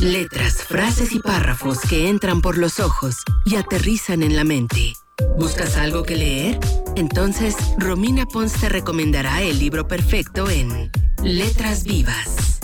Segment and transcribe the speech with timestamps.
[0.00, 4.92] Letras, frases y párrafos que entran por los ojos y aterrizan en la mente.
[5.36, 6.58] ¿Buscas algo que leer?
[6.96, 10.90] Entonces, Romina Pons te recomendará el libro perfecto en
[11.22, 12.60] Letras Vivas.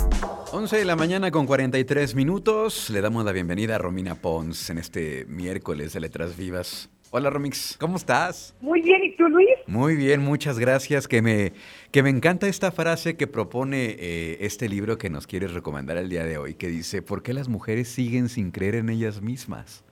[0.52, 2.88] 11 de la mañana con 43 minutos.
[2.90, 6.88] Le damos la bienvenida a Romina Pons en este miércoles de Letras Vivas.
[7.16, 8.56] Hola Romix, ¿cómo estás?
[8.60, 9.48] Muy bien, ¿y tú Luis?
[9.68, 11.06] Muy bien, muchas gracias.
[11.06, 11.52] Que me,
[11.92, 16.08] que me encanta esta frase que propone eh, este libro que nos quieres recomendar el
[16.08, 19.84] día de hoy, que dice, ¿por qué las mujeres siguen sin creer en ellas mismas?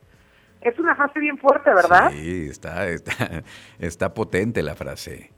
[0.63, 2.11] Es una frase bien fuerte, ¿verdad?
[2.11, 3.45] Sí, está, está,
[3.79, 5.31] está potente la frase.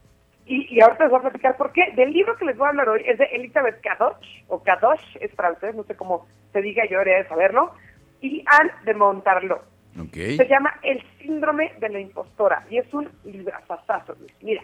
[0.47, 1.83] Y, y ahorita les voy a platicar por qué.
[1.95, 5.31] Del libro que les voy a hablar hoy es de Elizabeth Kadosh, o Kadosh, es
[5.35, 7.75] francés, no sé cómo se diga, yo debería de saberlo,
[8.21, 9.61] y Anne de Montarlo.
[10.07, 10.35] Okay.
[10.35, 14.15] Se llama El síndrome de la impostora y es un librazazazo.
[14.19, 14.33] Luis.
[14.41, 14.61] Mira,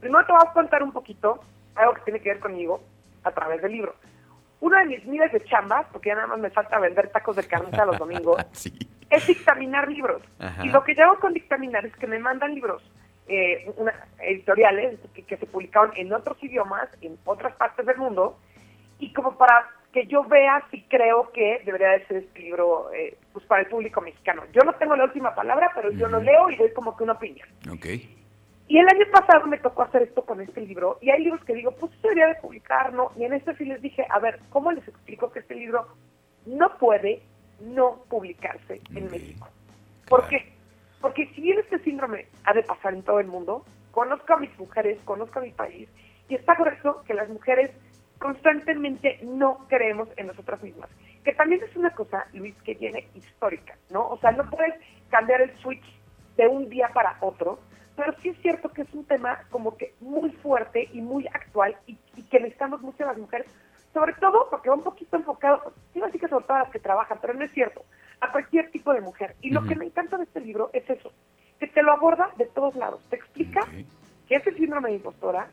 [0.00, 1.40] primero te voy a contar un poquito
[1.74, 2.82] algo que tiene que ver conmigo
[3.24, 3.94] a través del libro.
[4.60, 7.44] Una de mis miles de chambas, porque ya nada más me falta vender tacos de
[7.44, 8.76] carnita los domingos, Sí.
[9.08, 10.22] es dictaminar libros.
[10.38, 10.64] Ajá.
[10.64, 12.82] Y lo que yo hago con dictaminar es que me mandan libros
[13.28, 18.36] eh, una- editoriales que, que se publicaron en otros idiomas, en otras partes del mundo,
[18.98, 23.16] y como para que yo vea si creo que debería de ser este libro eh,
[23.32, 24.42] pues para el público mexicano.
[24.52, 27.14] Yo no tengo la última palabra, pero yo lo leo y doy como que una
[27.14, 27.48] opinión.
[27.72, 27.86] Ok.
[28.68, 31.54] Y el año pasado me tocó hacer esto con este libro, y hay libros que
[31.54, 33.10] digo, pues debería de publicar, ¿no?
[33.16, 35.88] Y en este sí les dije, a ver, ¿cómo les explico que este libro
[36.46, 37.20] no puede
[37.60, 39.10] no publicarse en.
[39.10, 39.48] México?
[40.08, 40.44] ¿Por Claro.
[40.44, 40.52] qué?
[41.00, 44.56] Porque si bien este síndrome ha de pasar en todo el mundo, conozco a mis
[44.56, 45.88] mujeres, conozco a mi país,
[46.28, 47.72] y está correcto que las mujeres
[48.20, 50.88] constantemente no creemos en nosotras mismas.
[51.24, 54.08] Que también es una cosa, Luis, que viene histórica, ¿no?
[54.08, 54.74] O sea, no puedes
[55.08, 55.84] cambiar el switch
[56.36, 57.58] de un día para otro,
[57.96, 61.76] pero sí es cierto que es un tema como que muy fuerte y muy actual
[61.86, 63.46] y, y que necesitamos mucho las mujeres,
[63.92, 66.78] sobre todo porque va un poquito enfocado, iba a decir que sobre todas las que
[66.78, 67.84] trabajan, pero no es cierto,
[68.20, 69.34] a cualquier tipo de mujer.
[69.40, 71.12] Y lo que me encanta de este libro es eso,
[71.58, 74.28] que te lo aborda de todos lados, te explica Ok.
[74.28, 75.48] que es el síndrome de impostora.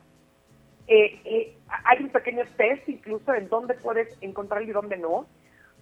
[0.87, 5.25] Eh, eh, hay un pequeño test incluso en dónde puedes encontrarlo y dónde no.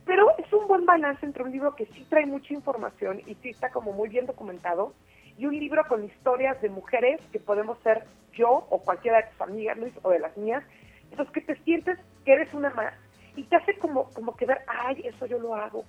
[0.05, 3.49] Pero es un buen balance entre un libro que sí trae mucha información y sí
[3.49, 4.93] está como muy bien documentado
[5.37, 8.03] y un libro con historias de mujeres que podemos ser
[8.33, 10.63] yo o cualquiera de tus amigas, Luis, o de las mías.
[11.09, 12.93] Entonces que te sientes que eres una más
[13.35, 15.83] y te hace como, como que ver, ay, eso yo lo hago,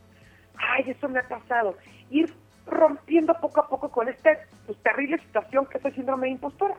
[0.57, 1.77] ay, eso me ha pasado.
[2.11, 2.33] Ir
[2.67, 4.31] rompiendo poco a poco con esta
[4.67, 6.77] pues, terrible situación que es el síndrome de impostora.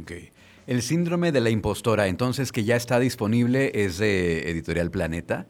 [0.00, 0.12] Ok.
[0.66, 5.46] El síndrome de la impostora, entonces, que ya está disponible, es de Editorial Planeta.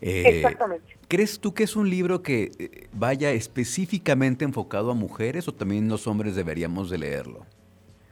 [0.00, 0.96] Eh, Exactamente.
[1.08, 5.88] ¿Crees tú que es un libro que eh, vaya específicamente enfocado a mujeres o también
[5.88, 7.46] los hombres deberíamos de leerlo?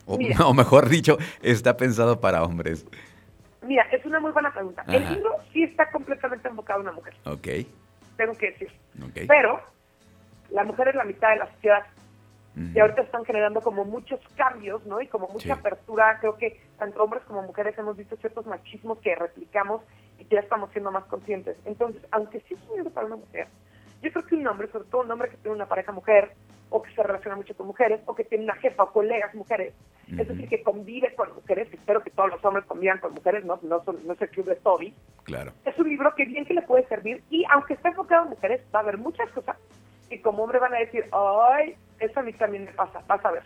[0.07, 0.37] O, Mira.
[0.47, 2.87] o mejor dicho, está pensado para hombres.
[3.63, 4.85] Mira, es una muy buena pregunta.
[4.89, 7.47] El libro sí está completamente enfocado a una mujer, Ok,
[8.17, 8.69] tengo que decir.
[9.03, 9.27] ok.
[9.29, 9.61] Pero
[10.51, 11.83] la mujer es la mitad de la sociedad
[12.75, 15.01] Y ahorita están generando como muchos cambios, ¿no?
[15.01, 15.61] Y como mucha Sí.
[15.61, 16.19] apertura.
[16.21, 19.83] Creo que tanto hombres como mujeres hemos visto ciertos machismos que replicamos
[20.19, 21.57] y que ya estamos siendo más conscientes.
[21.65, 23.47] Entonces, aunque sí es un libro para una mujer,
[24.03, 26.33] yo creo que un hombre, sobre todo un hombre que tiene una pareja mujer,
[26.71, 29.73] o que se relaciona mucho con mujeres, o que tiene una jefa o colegas mujeres,
[30.07, 33.59] es decir, que convive con mujeres, espero que todos los hombres convivan con mujeres, no,
[33.63, 35.53] no, son- no es el club de Toby, Claro.
[35.65, 38.61] es un libro que bien que le puede servir y aunque está enfocado en mujeres,
[38.75, 39.57] va a haber muchas cosas
[40.09, 43.31] que como hombre van a decir, ay, eso a mí también me pasa, vas a
[43.33, 43.43] ver.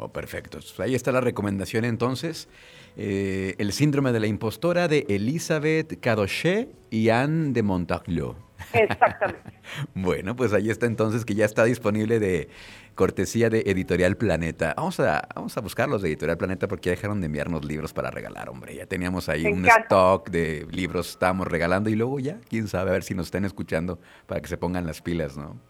[0.00, 0.58] Oh, perfecto.
[0.78, 2.48] Ahí está la recomendación entonces.
[2.96, 8.36] Eh, el síndrome de la impostora de Elizabeth Cadochet y Anne de Montaglio.
[8.72, 9.40] Exactamente.
[9.94, 12.48] Bueno, pues ahí está entonces que ya está disponible de
[12.94, 14.72] cortesía de Editorial Planeta.
[14.74, 17.92] Vamos a, vamos a buscar los de Editorial Planeta porque ya dejaron de enviarnos libros
[17.92, 18.74] para regalar, hombre.
[18.74, 19.82] Ya teníamos ahí Me un encanta.
[19.82, 23.44] stock de libros estábamos regalando y luego ya, quién sabe, a ver si nos están
[23.44, 25.60] escuchando para que se pongan las pilas, ¿no?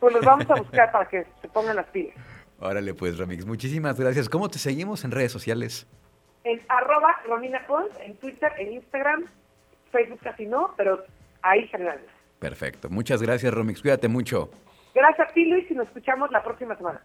[0.00, 2.14] Pues los vamos a buscar para que se pongan las pilas.
[2.60, 4.28] Órale pues, Ramix, muchísimas gracias.
[4.28, 5.86] ¿Cómo te seguimos en redes sociales?
[6.44, 9.24] En arroba Romina Pons, en Twitter, en Instagram,
[9.90, 11.04] Facebook casi no, pero
[11.42, 12.12] ahí generalmente.
[12.38, 12.90] Perfecto.
[12.90, 13.80] Muchas gracias, Romix.
[13.80, 14.50] Cuídate mucho.
[14.94, 17.04] Gracias a ti, Luis, y nos escuchamos la próxima semana.